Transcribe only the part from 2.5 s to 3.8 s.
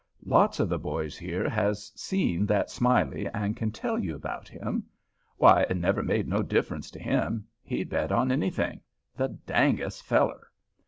Smiley and can